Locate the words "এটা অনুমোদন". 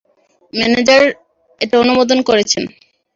1.61-2.19